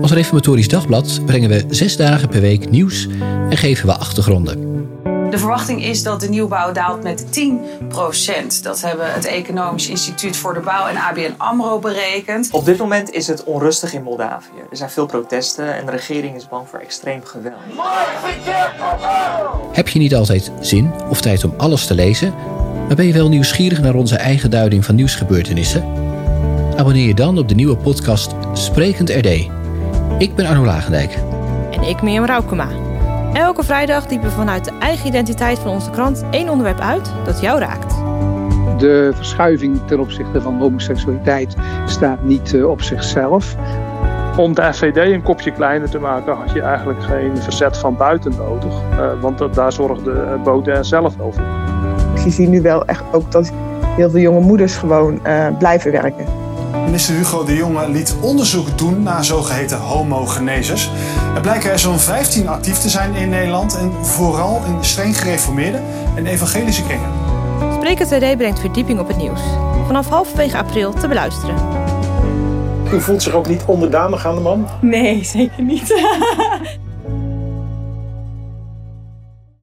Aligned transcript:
Als 0.00 0.12
Reformatorisch 0.12 0.68
Dagblad 0.68 1.20
brengen 1.26 1.48
we 1.48 1.64
zes 1.68 1.96
dagen 1.96 2.28
per 2.28 2.40
week 2.40 2.70
nieuws 2.70 3.08
en 3.50 3.56
geven 3.56 3.86
we 3.86 3.92
achtergronden. 3.92 4.70
De 5.30 5.38
verwachting 5.38 5.84
is 5.84 6.02
dat 6.02 6.20
de 6.20 6.28
nieuwbouw 6.28 6.72
daalt 6.72 7.02
met 7.02 7.24
10% 7.24 8.62
Dat 8.62 8.80
hebben 8.80 9.12
het 9.12 9.24
Economisch 9.24 9.88
Instituut 9.88 10.36
voor 10.36 10.54
de 10.54 10.60
Bouw 10.60 10.86
en 10.86 10.96
ABN 10.96 11.34
AMRO 11.36 11.78
berekend. 11.78 12.48
Op 12.52 12.64
dit 12.64 12.78
moment 12.78 13.10
is 13.10 13.26
het 13.26 13.44
onrustig 13.44 13.92
in 13.92 14.02
Moldavië. 14.02 14.48
Er 14.70 14.76
zijn 14.76 14.90
veel 14.90 15.06
protesten 15.06 15.74
en 15.76 15.86
de 15.86 15.90
regering 15.90 16.36
is 16.36 16.48
bang 16.48 16.68
voor 16.68 16.78
extreem 16.78 17.24
geweld. 17.24 17.54
Heb 19.72 19.88
je 19.88 19.98
niet 19.98 20.14
altijd 20.14 20.52
zin 20.60 20.92
of 21.08 21.20
tijd 21.20 21.44
om 21.44 21.54
alles 21.56 21.86
te 21.86 21.94
lezen, 21.94 22.34
maar 22.86 22.96
ben 22.96 23.06
je 23.06 23.12
wel 23.12 23.28
nieuwsgierig 23.28 23.80
naar 23.80 23.94
onze 23.94 24.16
eigen 24.16 24.50
duiding 24.50 24.84
van 24.84 24.94
nieuwsgebeurtenissen? 24.94 25.84
Abonneer 26.76 27.06
je 27.06 27.14
dan 27.14 27.38
op 27.38 27.48
de 27.48 27.54
nieuwe 27.54 27.76
podcast 27.76 28.34
Sprekend 28.52 29.10
RD. 29.10 29.59
Ik 30.20 30.34
ben 30.34 30.46
Arno 30.46 30.64
Lagendijk. 30.64 31.18
En 31.70 31.82
ik 31.82 32.02
Mirjam 32.02 32.24
Raukema. 32.24 32.68
Elke 33.32 33.64
vrijdag 33.64 34.06
diepen 34.06 34.28
we 34.28 34.34
vanuit 34.34 34.64
de 34.64 34.72
eigen 34.80 35.06
identiteit 35.06 35.58
van 35.58 35.72
onze 35.72 35.90
krant 35.90 36.24
één 36.30 36.48
onderwerp 36.48 36.80
uit 36.80 37.12
dat 37.24 37.40
jou 37.40 37.58
raakt. 37.58 37.94
De 38.78 39.12
verschuiving 39.14 39.80
ten 39.86 40.00
opzichte 40.00 40.40
van 40.40 40.58
homoseksualiteit 40.58 41.56
staat 41.86 42.22
niet 42.22 42.54
eh, 42.54 42.68
op 42.68 42.82
zichzelf. 42.82 43.56
Om 44.36 44.54
de 44.54 44.72
FVD 44.72 44.96
een 44.96 45.22
kopje 45.22 45.52
kleiner 45.52 45.90
te 45.90 45.98
maken 45.98 46.36
had 46.36 46.52
je 46.52 46.62
eigenlijk 46.62 47.02
geen 47.02 47.36
verzet 47.36 47.76
van 47.76 47.96
buiten 47.96 48.32
nodig. 48.36 48.74
Uh, 48.92 49.20
want 49.20 49.54
daar 49.54 49.72
zorgde 49.72 50.38
Baudet 50.44 50.86
zelf 50.86 51.14
voor. 51.18 51.34
Je 52.24 52.30
ziet 52.30 52.48
nu 52.48 52.62
wel 52.62 52.84
echt 52.84 53.04
ook 53.12 53.30
dat 53.30 53.52
heel 53.96 54.10
veel 54.10 54.20
jonge 54.20 54.40
moeders 54.40 54.76
gewoon 54.76 55.20
blijven 55.58 55.92
werken. 55.92 56.39
Minister 56.90 57.14
Hugo 57.14 57.44
de 57.44 57.54
Jonge 57.54 57.88
liet 57.88 58.16
onderzoek 58.20 58.78
doen 58.78 59.02
naar 59.02 59.24
zogeheten 59.24 59.78
homogenezers. 59.78 60.90
Er 61.34 61.40
blijken 61.40 61.70
er 61.70 61.78
zo'n 61.78 61.98
15 61.98 62.48
actief 62.48 62.78
te 62.78 62.88
zijn 62.88 63.14
in 63.14 63.28
Nederland 63.28 63.76
en 63.76 64.04
vooral 64.04 64.62
in 64.66 64.84
streng 64.84 65.18
gereformeerde 65.18 65.80
en 66.16 66.26
evangelische 66.26 66.82
kringen. 66.82 67.10
Spreker 67.74 68.06
TD 68.06 68.36
brengt 68.36 68.60
verdieping 68.60 69.00
op 69.00 69.08
het 69.08 69.16
nieuws. 69.16 69.40
Vanaf 69.86 70.08
halverwege 70.08 70.56
april 70.56 70.92
te 70.92 71.08
beluisteren. 71.08 71.54
U 72.92 73.00
voelt 73.00 73.22
zich 73.22 73.32
ook 73.32 73.48
niet 73.48 73.62
onderdanig 73.66 74.26
aan 74.26 74.34
de 74.34 74.40
man? 74.40 74.66
Nee, 74.80 75.24
zeker 75.24 75.62
niet. 75.62 75.94